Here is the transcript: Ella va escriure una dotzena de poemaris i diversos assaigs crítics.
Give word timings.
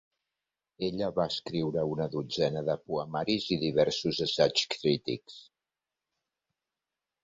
Ella 0.87 1.09
va 1.19 1.25
escriure 1.31 1.83
una 1.91 2.07
dotzena 2.17 2.65
de 2.71 2.77
poemaris 2.89 3.47
i 3.57 3.61
diversos 3.69 4.25
assaigs 4.29 4.69
crítics. 4.77 5.41